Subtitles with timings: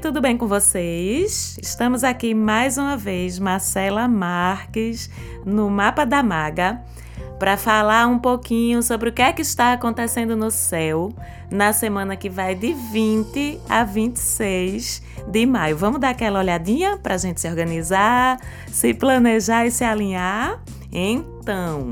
[0.00, 1.58] tudo bem com vocês?
[1.62, 5.10] Estamos aqui mais uma vez, Marcela Marques,
[5.44, 6.80] no Mapa da Maga,
[7.38, 11.12] para falar um pouquinho sobre o que é que está acontecendo no céu
[11.50, 15.76] na semana que vai de 20 a 26 de maio.
[15.76, 20.62] Vamos dar aquela olhadinha para a gente se organizar, se planejar e se alinhar?
[20.90, 21.90] Então,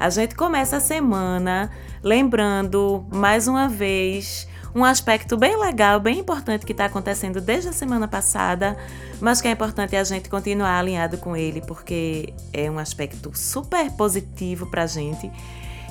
[0.00, 1.70] a gente começa a semana
[2.02, 7.72] lembrando mais uma vez um aspecto bem legal, bem importante que está acontecendo desde a
[7.72, 8.76] semana passada,
[9.18, 13.90] mas que é importante a gente continuar alinhado com ele, porque é um aspecto super
[13.92, 15.32] positivo para a gente,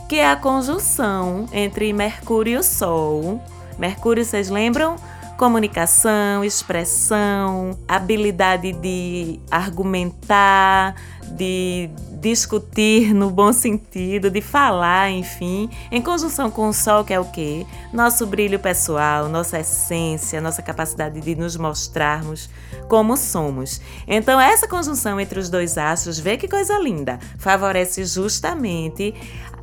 [0.08, 3.42] que é a conjunção entre Mercúrio e o Sol.
[3.80, 4.98] Mercúrio, vocês lembram?
[5.38, 10.96] Comunicação, expressão, habilidade de argumentar,
[11.32, 11.90] de
[12.22, 17.26] discutir no bom sentido, de falar, enfim, em conjunção com o sol, que é o
[17.26, 17.66] quê?
[17.94, 22.50] Nosso brilho pessoal, nossa essência, nossa capacidade de nos mostrarmos
[22.88, 23.82] como somos.
[24.08, 29.14] Então, essa conjunção entre os dois astros, vê que coisa linda, favorece justamente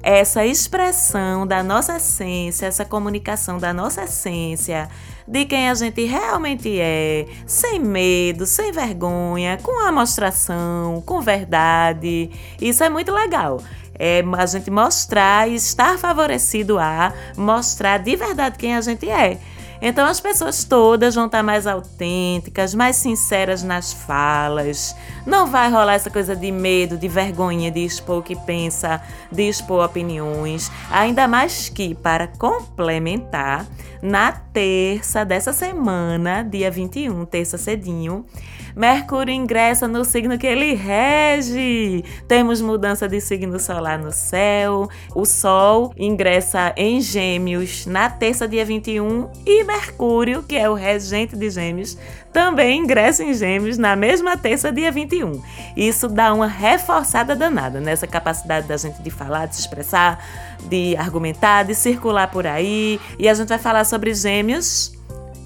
[0.03, 4.89] essa expressão da nossa essência, essa comunicação da nossa essência,
[5.27, 12.30] de quem a gente realmente é, sem medo, sem vergonha, com amostração, com verdade.
[12.61, 13.62] Isso é muito legal.
[13.97, 19.39] É a gente mostrar e estar favorecido a mostrar de verdade quem a gente é.
[19.85, 24.95] Então as pessoas todas vão estar mais autênticas, mais sinceras nas falas.
[25.27, 29.43] Não vai rolar essa coisa de medo, de vergonha de expor o que pensa, de
[29.49, 30.71] expor opiniões.
[30.89, 33.67] Ainda mais que, para complementar,
[34.01, 38.25] na terça dessa semana, dia 21, terça cedinho,
[38.75, 42.05] Mercúrio ingressa no signo que ele rege.
[42.27, 44.89] Temos mudança de signo solar no céu.
[45.14, 51.36] O Sol ingressa em Gêmeos na terça, dia 21, e Mercúrio, que é o regente
[51.36, 51.98] de Gêmeos,
[52.33, 55.42] também ingressa em Gêmeos na mesma terça, dia 21.
[55.77, 60.24] Isso dá uma reforçada danada nessa capacidade da gente de falar, de se expressar,
[60.64, 62.98] de argumentar, de circular por aí.
[63.18, 64.92] E a gente vai falar sobre Gêmeos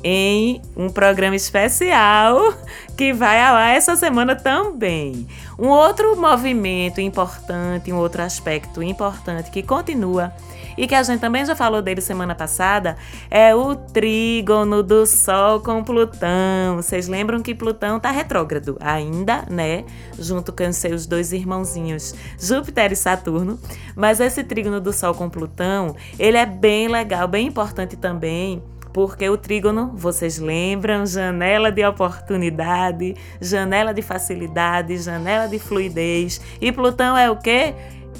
[0.08, 2.54] em um programa especial
[2.96, 5.26] que vai ao ar essa semana também.
[5.58, 10.32] Um outro movimento importante, um outro aspecto importante que continua
[10.78, 12.96] e que a gente também já falou dele semana passada
[13.28, 16.76] é o trígono do Sol com Plutão.
[16.76, 19.84] Vocês lembram que Plutão está retrógrado ainda, né?
[20.16, 23.58] Junto com seus dois irmãozinhos, Júpiter e Saturno.
[23.96, 28.62] Mas esse trígono do Sol com Plutão, ele é bem legal, bem importante também
[28.96, 36.40] porque o trígono, vocês lembram, janela de oportunidade, janela de facilidade, janela de fluidez.
[36.62, 37.74] E Plutão é o quê?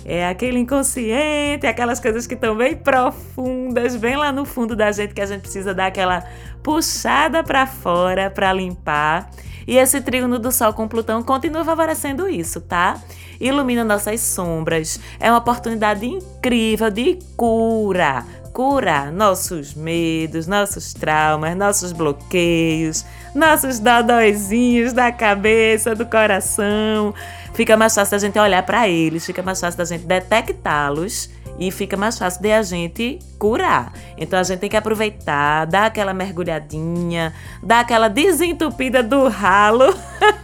[0.05, 5.15] É aquele inconsciente, aquelas coisas que estão bem profundas, bem lá no fundo da gente
[5.15, 6.23] que a gente precisa dar aquela
[6.63, 9.31] puxada para fora para limpar.
[9.67, 13.01] E esse trígono do Sol com Plutão continua favorecendo isso, tá?
[13.41, 15.01] Ilumina nossas sombras.
[15.19, 18.27] É uma oportunidade incrível de cura
[18.57, 27.15] curar nossos medos, nossos traumas, nossos bloqueios, nossos dodóizinhos da cabeça, do coração.
[27.53, 31.29] Fica mais fácil da gente olhar para eles, fica mais fácil da gente detectá-los
[31.59, 33.93] e fica mais fácil de a gente curar.
[34.17, 39.95] Então a gente tem que aproveitar, dar aquela mergulhadinha, dar aquela desentupida do ralo.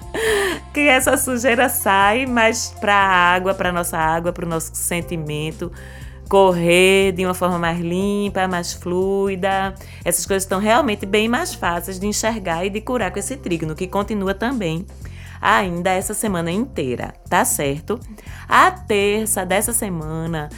[0.74, 5.72] que essa sujeira sai mais para a água, para nossa água, para o nosso sentimento,
[6.28, 9.74] correr de uma forma mais limpa, mais fluida.
[10.04, 13.74] Essas coisas estão realmente bem mais fáceis de enxergar e de curar com esse trígono,
[13.74, 14.86] que continua também
[15.42, 17.98] ainda essa semana inteira, tá certo?
[18.48, 20.48] A terça dessa semana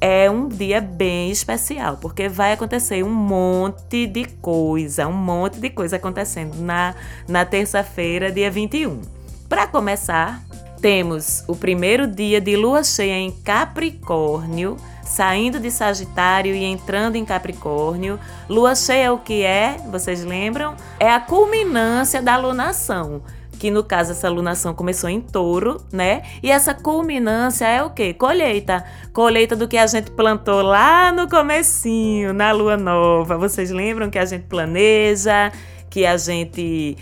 [0.00, 5.70] é um dia bem especial, porque vai acontecer um monte de coisa, um monte de
[5.70, 6.94] coisa acontecendo na,
[7.26, 9.00] na terça-feira, dia 21.
[9.48, 10.42] Para começar,
[10.80, 17.24] temos o primeiro dia de lua cheia em Capricórnio, saindo de Sagitário e entrando em
[17.24, 18.18] Capricórnio.
[18.48, 19.76] Lua cheia o que é?
[19.90, 20.74] Vocês lembram?
[20.98, 23.22] É a culminância da lunação
[23.58, 26.22] que no caso essa lunação começou em touro, né?
[26.42, 28.12] E essa culminância é o quê?
[28.12, 28.84] Colheita.
[29.12, 33.38] Colheita do que a gente plantou lá no comecinho, na lua nova.
[33.38, 35.50] Vocês lembram que a gente planeja,
[35.88, 36.96] que a gente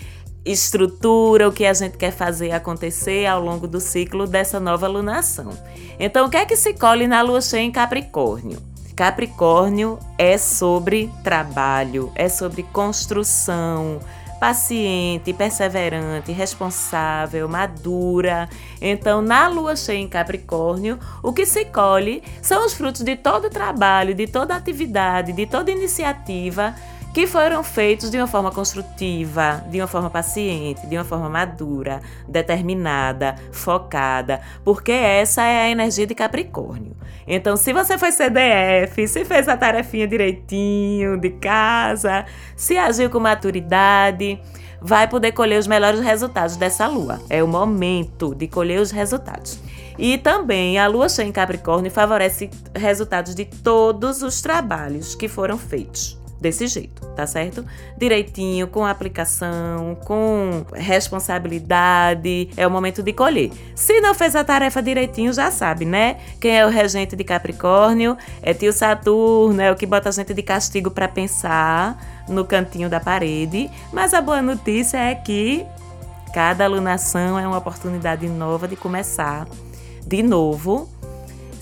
[0.44, 5.50] estrutura o que a gente quer fazer acontecer ao longo do ciclo dessa nova lunação.
[5.98, 8.60] Então, o que é que se colhe na lua cheia em Capricórnio?
[8.96, 14.00] Capricórnio é sobre trabalho, é sobre construção,
[14.38, 18.48] paciente, perseverante, responsável, madura.
[18.80, 23.46] Então, na lua cheia em Capricórnio, o que se colhe são os frutos de todo
[23.46, 26.74] o trabalho, de toda atividade, de toda iniciativa
[27.12, 32.00] que foram feitos de uma forma construtiva, de uma forma paciente, de uma forma madura,
[32.26, 36.96] determinada, focada, porque essa é a energia de Capricórnio.
[37.26, 42.24] Então, se você foi CDF, se fez a tarefinha direitinho de casa,
[42.56, 44.40] se agiu com maturidade,
[44.80, 47.20] vai poder colher os melhores resultados dessa lua.
[47.28, 49.60] É o momento de colher os resultados.
[49.98, 55.58] E também a lua cheia em Capricórnio favorece resultados de todos os trabalhos que foram
[55.58, 57.64] feitos desse jeito, tá certo?
[57.96, 63.50] Direitinho, com aplicação, com responsabilidade, é o momento de colher.
[63.74, 66.18] Se não fez a tarefa direitinho, já sabe, né?
[66.40, 70.34] Quem é o regente de Capricórnio é tio Saturno, é o que bota a gente
[70.34, 73.70] de castigo para pensar no cantinho da parede.
[73.92, 75.64] Mas a boa notícia é que
[76.34, 79.46] cada alunação é uma oportunidade nova de começar
[80.04, 80.91] de novo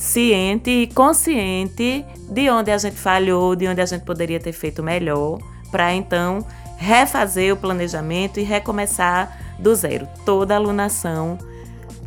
[0.00, 4.82] ciente e consciente de onde a gente falhou, de onde a gente poderia ter feito
[4.82, 5.38] melhor,
[5.70, 6.44] para então
[6.78, 10.08] refazer o planejamento e recomeçar do zero.
[10.24, 11.36] Toda alunação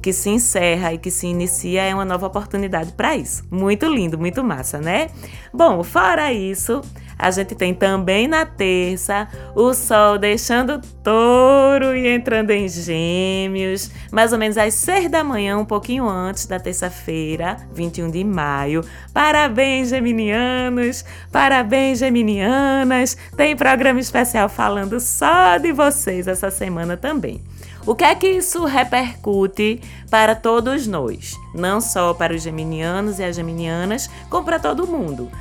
[0.02, 3.44] que se encerra e que se inicia é uma nova oportunidade para isso.
[3.52, 5.12] Muito lindo, muito massa, né?
[5.54, 6.82] Bom, fora isso,
[7.24, 14.34] a gente tem também na terça o Sol deixando touro e entrando em gêmeos, mais
[14.34, 18.84] ou menos às seis da manhã, um pouquinho antes da terça-feira, 21 de maio.
[19.14, 21.06] Parabéns, geminianos!
[21.32, 23.16] Parabéns, geminianas!
[23.38, 27.42] Tem programa especial falando só de vocês essa semana também.
[27.86, 29.80] O que é que isso repercute
[30.12, 31.38] para todos nós?
[31.56, 35.32] Não só para os geminianos e as geminianas, como para todo mundo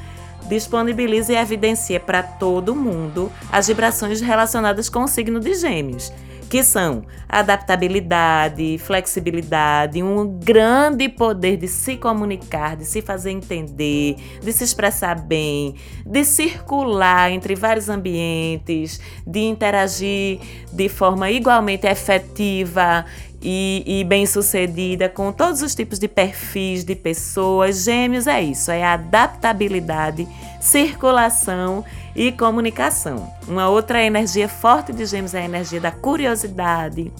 [0.53, 6.13] disponibiliza e evidencia para todo mundo as vibrações relacionadas com o signo de Gêmeos,
[6.51, 14.53] que são adaptabilidade, flexibilidade, um grande poder de se comunicar, de se fazer entender, de
[14.53, 20.41] se expressar bem, de circular entre vários ambientes, de interagir
[20.71, 23.07] de forma igualmente efetiva
[23.43, 27.85] e, e bem-sucedida com todos os tipos de perfis de pessoas.
[27.85, 30.29] Gêmeos é isso, é adaptabilidade,
[30.61, 31.85] circulação
[32.15, 33.33] e comunicação.
[33.49, 37.13] Uma outra energia forte de Gêmeos é a energia da curiosidade,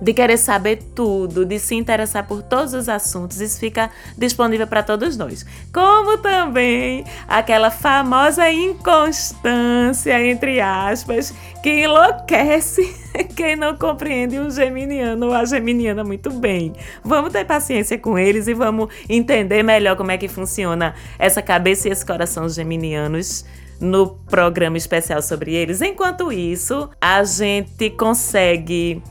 [0.00, 3.40] de querer saber tudo, de se interessar por todos os assuntos.
[3.40, 5.44] Isso fica disponível para todos nós.
[5.72, 12.94] Como também aquela famosa inconstância, entre aspas, que enlouquece
[13.36, 16.72] quem não compreende um geminiano ou a geminiana muito bem.
[17.04, 21.88] Vamos ter paciência com eles e vamos entender melhor como é que funciona essa cabeça
[21.88, 23.44] e esse coração geminianos
[23.80, 25.80] no programa especial sobre eles.
[25.80, 29.02] Enquanto isso, a gente consegue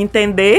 [0.00, 0.58] entender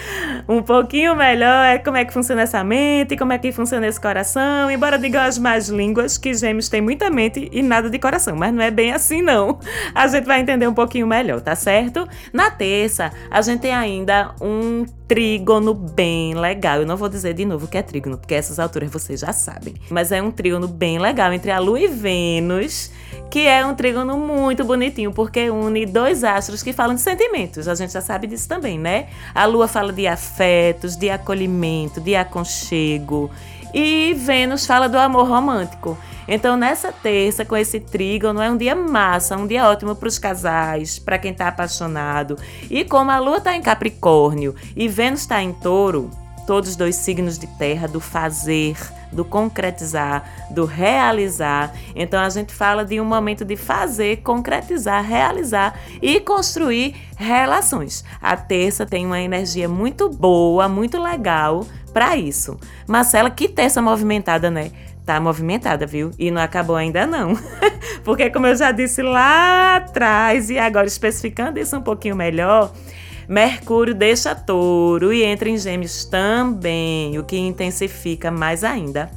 [0.48, 4.00] um pouquinho melhor é como é que funciona essa mente, como é que funciona esse
[4.00, 4.70] coração.
[4.70, 8.52] Embora digam as mais línguas que gêmeos têm muita mente e nada de coração, mas
[8.52, 9.58] não é bem assim não.
[9.94, 12.08] A gente vai entender um pouquinho melhor, tá certo?
[12.32, 16.78] Na terça, a gente tem ainda um trígono bem legal.
[16.78, 19.74] Eu não vou dizer de novo que é trígono, porque essas alturas vocês já sabem.
[19.90, 22.92] Mas é um trígono bem legal entre a Lua e Vênus
[23.28, 27.68] que é um trígono muito bonitinho, porque une dois astros que falam de sentimentos.
[27.68, 29.06] A gente já sabe disso também, né?
[29.32, 33.30] A lua fala de afetos, de acolhimento, de aconchego.
[33.72, 35.96] E Vênus fala do amor romântico.
[36.26, 40.18] Então, nessa terça, com esse trígono, é um dia massa, um dia ótimo para os
[40.18, 42.36] casais, para quem está apaixonado.
[42.70, 46.10] E como a lua está em Capricórnio e Vênus está em Touro,
[46.46, 48.76] todos dois signos de terra, do fazer,
[49.12, 51.72] do concretizar, do realizar.
[51.94, 58.04] Então a gente fala de um momento de fazer, concretizar, realizar e construir relações.
[58.20, 62.56] A terça tem uma energia muito boa, muito legal para isso.
[62.86, 64.70] Marcela, que terça movimentada, né?
[65.04, 66.10] Tá movimentada, viu?
[66.18, 67.34] E não acabou ainda não.
[68.04, 72.72] Porque como eu já disse lá atrás e agora especificando isso um pouquinho melhor,
[73.28, 79.10] Mercúrio deixa touro e entra em gêmeos também, o que intensifica mais ainda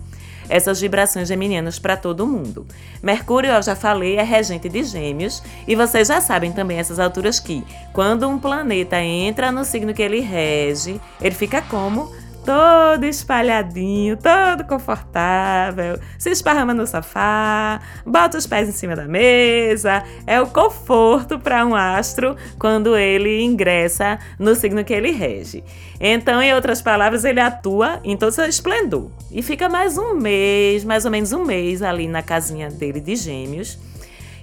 [0.49, 2.65] essas vibrações geminianas para todo mundo.
[3.01, 7.39] Mercúrio, eu já falei, é regente de Gêmeos, e vocês já sabem também essas alturas
[7.39, 12.11] que, quando um planeta entra no signo que ele rege, ele fica como
[12.43, 20.03] todo espalhadinho, todo confortável, se esparrama no sofá, bota os pés em cima da mesa.
[20.27, 25.63] É o conforto para um astro quando ele ingressa no signo que ele rege.
[25.99, 30.83] Então, em outras palavras, ele atua em todo seu esplendor e fica mais um mês,
[30.83, 33.79] mais ou menos um mês ali na casinha dele de Gêmeos.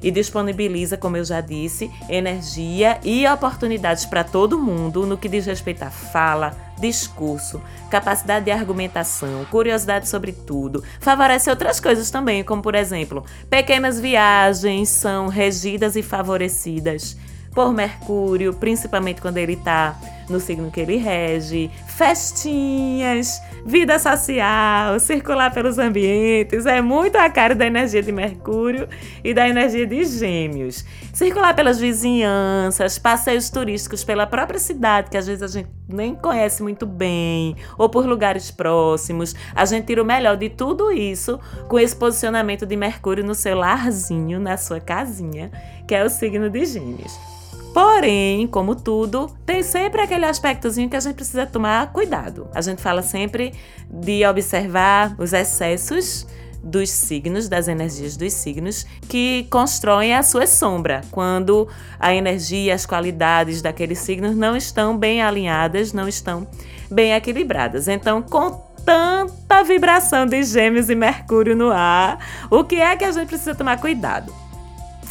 [0.02, 5.47] E disponibiliza, como eu já disse, energia e oportunidades para todo mundo no que diz
[5.47, 10.83] respeito à fala, discurso, capacidade de argumentação, curiosidade sobre tudo.
[11.00, 17.16] Favorece outras coisas também, como por exemplo, pequenas viagens são regidas e favorecidas
[17.54, 25.52] por Mercúrio, principalmente quando ele está no signo que ele rege, festinhas, vida social, circular
[25.52, 28.88] pelos ambientes, é muito a cara da energia de Mercúrio
[29.22, 30.84] e da energia de Gêmeos.
[31.12, 36.62] Circular pelas vizinhanças, passeios turísticos pela própria cidade, que às vezes a gente nem conhece
[36.62, 39.34] muito bem, ou por lugares próximos.
[39.54, 41.38] A gente tira o melhor de tudo isso
[41.68, 45.50] com esse posicionamento de Mercúrio no seu larzinho, na sua casinha,
[45.86, 47.29] que é o signo de Gêmeos.
[47.72, 52.48] Porém, como tudo, tem sempre aquele aspectozinho que a gente precisa tomar cuidado.
[52.52, 53.52] A gente fala sempre
[53.88, 56.26] de observar os excessos
[56.62, 62.84] dos signos, das energias dos signos, que constroem a sua sombra, quando a energia, as
[62.84, 66.46] qualidades daqueles signos não estão bem alinhadas, não estão
[66.90, 67.88] bem equilibradas.
[67.88, 68.50] Então, com
[68.84, 72.18] tanta vibração de Gêmeos e Mercúrio no ar,
[72.50, 74.34] o que é que a gente precisa tomar cuidado?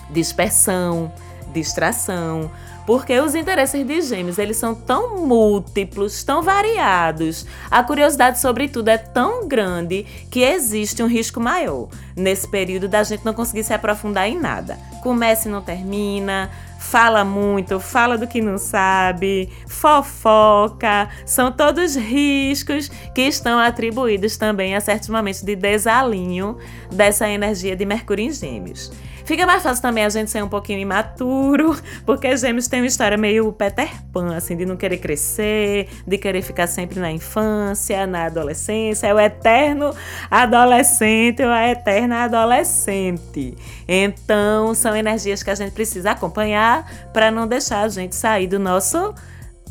[0.10, 1.12] Dispersão
[1.54, 2.50] distração,
[2.90, 8.90] porque os interesses de gêmeos eles são tão múltiplos, tão variados, a curiosidade sobre tudo
[8.90, 13.74] é tão grande que existe um risco maior nesse período da gente não conseguir se
[13.74, 14.76] aprofundar em nada.
[15.04, 22.90] Começa e não termina, fala muito, fala do que não sabe, fofoca, são todos riscos
[23.14, 26.58] que estão atribuídos também a certos momentos de desalinho
[26.92, 28.92] dessa energia de Mercúrio em Gêmeos.
[29.30, 33.16] Fica mais fácil também a gente ser um pouquinho imaturo, porque gêmeos têm uma história
[33.16, 38.26] meio Peter Pan, assim, de não querer crescer, de querer ficar sempre na infância, na
[38.26, 39.94] adolescência, é o eterno
[40.32, 43.56] adolescente ou a eterna adolescente.
[43.88, 48.58] Então, são energias que a gente precisa acompanhar para não deixar a gente sair do
[48.58, 49.14] nosso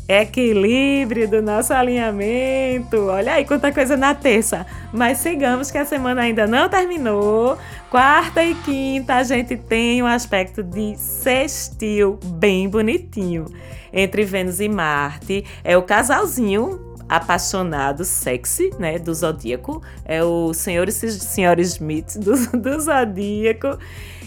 [0.09, 2.97] equilíbrio do nosso alinhamento.
[2.97, 4.65] Olha aí quanta coisa na terça.
[4.91, 7.55] Mas sigamos que a semana ainda não terminou.
[7.91, 13.45] Quarta e quinta a gente tem um aspecto de sextil bem bonitinho
[13.93, 15.45] entre Vênus e Marte.
[15.63, 19.81] É o casalzinho apaixonado, sexy, né, do zodíaco.
[20.05, 23.77] É o senhor e senhora Smith do, do zodíaco.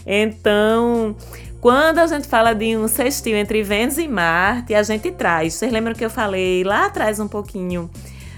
[0.06, 1.16] Então,
[1.62, 5.54] quando a gente fala de um sextil entre Vênus e Marte, a gente traz.
[5.54, 7.88] Vocês lembram que eu falei lá atrás um pouquinho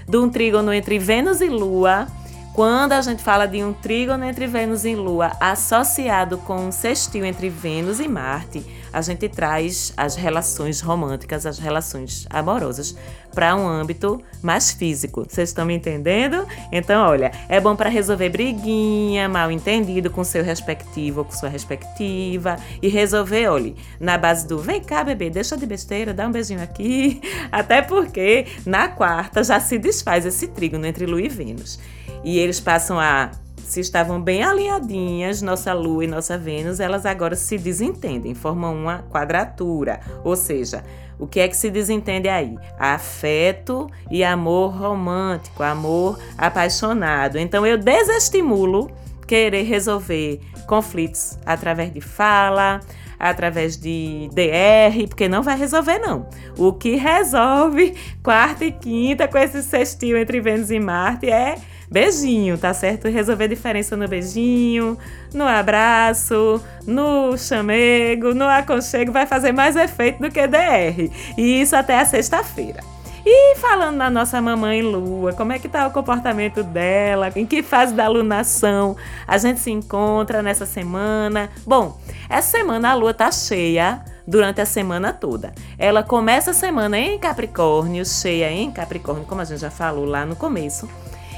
[0.07, 2.07] de um trígono entre Vênus e Lua?
[2.55, 7.25] Quando a gente fala de um trígono entre Vênus e Lua associado com um sextil
[7.25, 12.95] entre Vênus e Marte, a gente traz as relações românticas, as relações amorosas
[13.33, 15.25] para um âmbito mais físico.
[15.27, 16.47] Vocês estão me entendendo?
[16.71, 21.49] Então, olha, é bom para resolver briguinha, mal entendido com seu respectivo ou com sua
[21.49, 26.31] respectiva e resolver, olhe, na base do vem cá, bebê, deixa de besteira, dá um
[26.31, 27.19] beijinho aqui.
[27.51, 31.77] Até porque na quarta já se desfaz esse trígono entre Lua e Vênus.
[32.25, 37.35] E eles passam a se estavam bem alinhadinhas, nossa Lua e nossa Vênus, elas agora
[37.35, 39.99] se desentendem, formam uma quadratura.
[40.23, 40.83] Ou seja,
[41.19, 42.57] o que é que se desentende aí?
[42.77, 47.37] Afeto e amor romântico, amor apaixonado.
[47.37, 48.91] Então eu desestimulo
[49.27, 52.79] querer resolver conflitos através de fala,
[53.19, 56.27] através de DR, porque não vai resolver não.
[56.57, 61.55] O que resolve quarta e quinta com esse sextil entre Vênus e Marte é
[61.89, 63.07] beijinho, tá certo?
[63.07, 64.97] Resolver diferença no beijinho,
[65.33, 71.11] no abraço, no chamego, no aconchego vai fazer mais efeito do que DR.
[71.37, 72.95] E isso até a sexta-feira.
[73.27, 77.31] E falando na nossa mamãe Lua, como é que tá o comportamento dela?
[77.35, 78.95] Em que fase da alunação
[79.27, 81.49] a gente se encontra nessa semana?
[81.65, 81.99] Bom,
[82.29, 85.53] essa semana a Lua tá cheia durante a semana toda.
[85.75, 90.23] Ela começa a semana em Capricórnio, cheia em Capricórnio, como a gente já falou lá
[90.23, 90.87] no começo.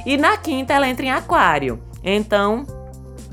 [0.07, 1.81] E na quinta ela entra em Aquário.
[2.01, 2.65] Então,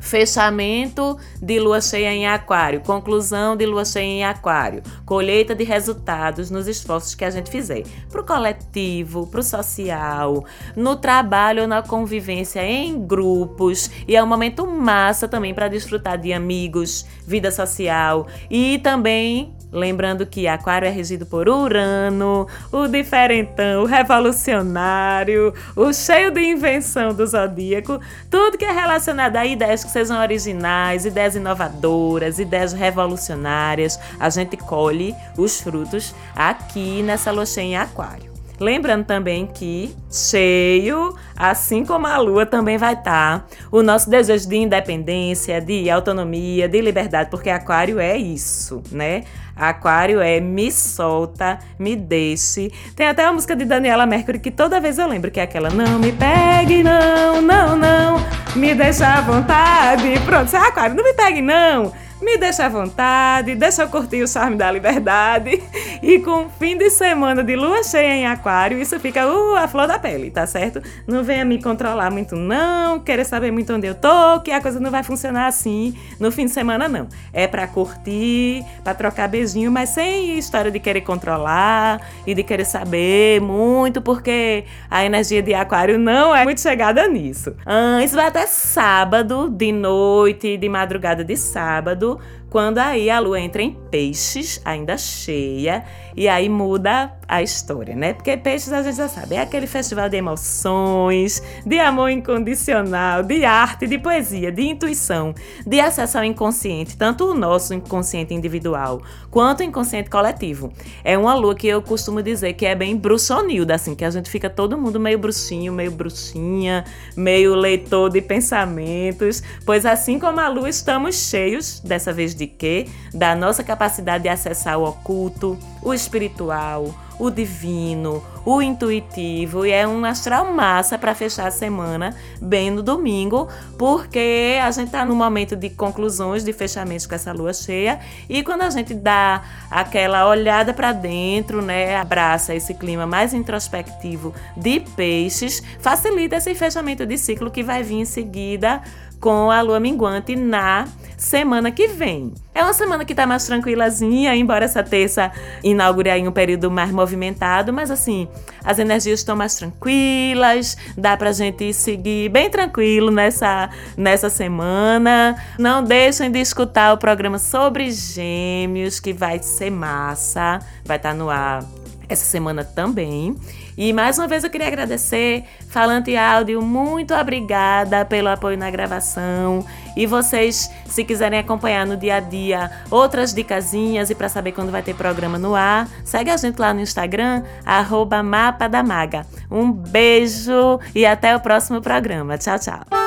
[0.01, 6.51] fechamento de lua cheia em Aquário, conclusão de lua cheia em Aquário, colheita de resultados
[6.51, 11.81] nos esforços que a gente fizer para o coletivo, para o social, no trabalho na
[11.81, 13.89] convivência em grupos.
[14.09, 20.25] E é um momento massa também para desfrutar de amigos, vida social e também Lembrando
[20.25, 27.27] que Aquário é regido por Urano, o diferentão, o revolucionário, o cheio de invenção do
[27.27, 28.01] zodíaco,
[28.31, 34.57] tudo que é relacionado a ideias que sejam originais, ideias inovadoras, ideias revolucionárias, a gente
[34.57, 38.34] colhe os frutos aqui nessa cheia em Aquário.
[38.61, 44.49] Lembrando também que cheio, assim como a lua também vai estar, tá, o nosso desejo
[44.49, 49.25] de independência, de autonomia, de liberdade, porque aquário é isso, né?
[49.57, 52.73] Aquário é me solta, me deixe.
[52.97, 55.71] Tem até uma música de Daniela Mercury que toda vez eu lembro que é aquela
[55.71, 58.17] não me pegue não, não, não,
[58.57, 60.19] me deixa à vontade.
[60.25, 64.23] Pronto, você é aquário, não me pegue não me deixa à vontade, deixa eu curtir
[64.23, 65.63] o charme da liberdade.
[66.03, 69.87] E com fim de semana de lua cheia em aquário, isso fica uh, a flor
[69.87, 70.83] da pele, tá certo?
[71.07, 74.79] Não venha me controlar muito, não, querer saber muito onde eu tô, que a coisa
[74.79, 77.09] não vai funcionar assim no fim de semana, não.
[77.33, 82.65] É para curtir, para trocar beijinho, mas sem história de querer controlar e de querer
[82.67, 87.55] saber muito, porque a energia de aquário não é muito chegada nisso.
[87.65, 92.04] Ah, isso vai até sábado, de noite, de madrugada de sábado
[92.51, 95.85] quando aí a lua entra em peixes, ainda cheia,
[96.17, 98.13] e aí muda a história, né?
[98.13, 103.45] Porque peixes a gente já sabe, é aquele festival de emoções, de amor incondicional, de
[103.45, 105.35] arte, de poesia, de intuição,
[105.67, 110.73] de acesso ao inconsciente, tanto o nosso inconsciente individual quanto o inconsciente coletivo.
[111.03, 114.31] É uma lua que eu costumo dizer que é bem bruxonilda, assim, que a gente
[114.31, 116.85] fica todo mundo meio bruxinho, meio bruxinha,
[117.17, 122.87] meio leitor de pensamentos, pois assim como a lua estamos cheios, dessa vez de quê?
[123.13, 129.87] Da nossa capacidade de acessar o oculto, o espiritual, o divino, o intuitivo e é
[129.87, 133.49] um astral massa para fechar a semana bem no domingo,
[133.79, 137.99] porque a gente está no momento de conclusões, de fechamentos com essa lua cheia
[138.29, 144.35] e quando a gente dá aquela olhada para dentro, né, abraça esse clima mais introspectivo
[144.57, 148.83] de peixes, facilita esse fechamento de ciclo que vai vir em seguida
[149.25, 150.87] com a lua minguante na
[151.17, 152.35] semana que vem.
[152.55, 155.33] É uma semana que tá mais tranquilazinha, embora essa terça
[155.63, 158.29] inaugure aí um período mais movimentado, mas assim,
[158.65, 165.37] as energias estão mais tranquilas, dá pra gente seguir bem tranquilo nessa, nessa semana.
[165.59, 171.15] Não deixem de escutar o programa sobre gêmeos, que vai ser massa, vai estar tá
[171.15, 171.63] no ar
[172.09, 173.37] essa semana também.
[173.77, 179.67] E mais uma vez eu queria agradecer, Falante Áudio, muito obrigada pelo apoio na gravação.
[179.97, 184.71] E vocês, se quiserem acompanhar no dia a dia outras dicasinhas e para saber quando
[184.71, 189.27] vai ter programa no ar, segue a gente lá no Instagram, arroba Mapa da Maga.
[189.51, 192.39] Um beijo e até o próximo programa.
[192.39, 193.04] Tchau, tchau.